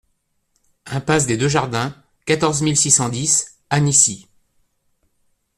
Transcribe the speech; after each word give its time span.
Impasse 0.87 1.27
des 1.27 1.37
Deux 1.37 1.47
Jardins, 1.47 1.93
quatorze 2.25 2.63
mille 2.63 2.75
six 2.75 2.89
cent 2.89 3.07
dix 3.09 3.59
Anisy 3.69 4.27